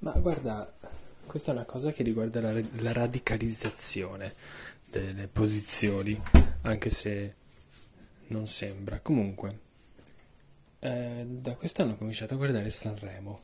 [0.00, 0.72] Ma guarda,
[1.26, 4.34] questa è una cosa che riguarda la, la radicalizzazione
[4.88, 6.20] delle posizioni,
[6.62, 7.34] anche se
[8.28, 9.00] non sembra.
[9.00, 9.58] Comunque,
[10.78, 13.40] eh, da quest'anno ho cominciato a guardare Sanremo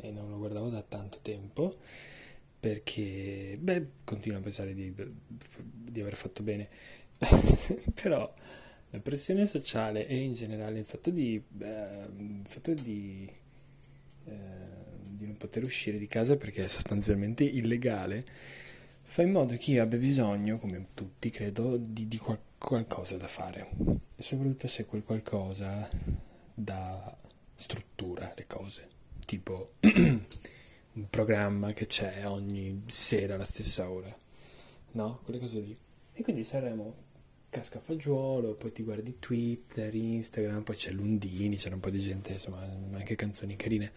[0.00, 1.76] e non lo guardavo da tanto tempo
[2.58, 6.68] perché, beh, continuo a pensare di, di aver fatto bene,
[8.00, 8.32] però
[8.90, 13.30] la pressione sociale e in generale il fatto di, eh, il fatto di
[14.24, 14.61] eh,
[15.32, 18.24] non poter uscire di casa perché è sostanzialmente illegale,
[19.02, 23.26] fa in modo che io abbia bisogno, come tutti credo, di, di qual- qualcosa da
[23.26, 23.70] fare.
[24.16, 25.88] E soprattutto se quel qualcosa
[26.54, 27.16] dà
[27.54, 28.88] struttura alle cose,
[29.24, 34.14] tipo un programma che c'è ogni sera alla stessa ora,
[34.92, 35.20] no?
[35.24, 35.76] Quelle cose lì.
[36.14, 37.10] E quindi saremo
[37.48, 42.32] casca fagiolo, poi ti guardi Twitter, Instagram, poi c'è Lundini, c'era un po' di gente,
[42.32, 42.62] insomma,
[42.92, 43.92] anche canzoni carine.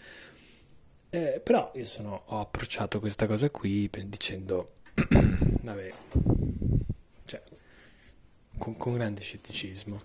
[1.15, 4.79] Eh, però io sono, ho approcciato questa cosa qui dicendo,
[5.61, 5.93] vabbè,
[7.23, 7.41] cioè,
[8.57, 10.03] con, con, grande scetticismo.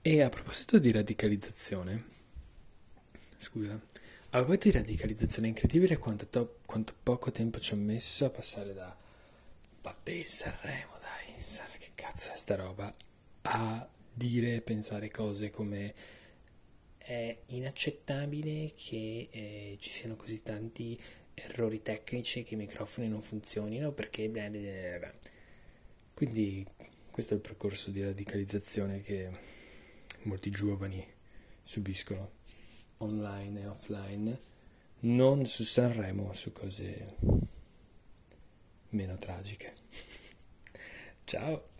[0.00, 2.04] E a proposito di radicalizzazione,
[3.38, 8.24] scusa, a proposito di radicalizzazione, è incredibile quanto, to- quanto poco tempo ci ho messo
[8.26, 8.96] a passare da,
[9.82, 12.94] vabbè, Sanremo, dai, Sanremo, che cazzo è sta roba,
[13.42, 15.92] a dire e pensare cose come
[17.04, 20.98] è inaccettabile che eh, ci siano così tanti
[21.34, 25.12] errori tecnici che i microfoni non funzionino perché beh, beh, beh.
[26.14, 26.66] quindi
[27.10, 29.30] questo è il percorso di radicalizzazione che
[30.22, 31.04] molti giovani
[31.62, 32.40] subiscono
[32.98, 34.38] online e offline.
[35.00, 37.16] Non su Sanremo su cose
[38.90, 39.74] meno tragiche.
[41.24, 41.71] Ciao